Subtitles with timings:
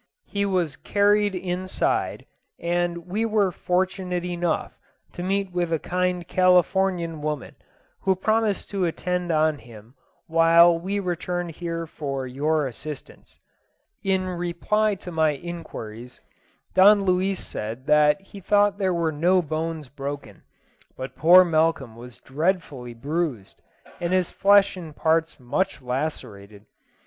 [0.25, 2.25] He was carried inside,
[2.59, 4.79] and we were fortunate enough
[5.13, 7.53] to meet with a kind Californian woman,
[7.99, 9.93] who promised to attend on him
[10.25, 13.37] while we returned here for your assistance."
[14.03, 16.19] In reply to my inquiries,
[16.73, 20.41] Don Luis said that he thought there were no bones broken,
[20.97, 23.61] but poor Malcolm was dreadfully bruised,
[23.99, 26.65] and his flesh in parts much lacerated.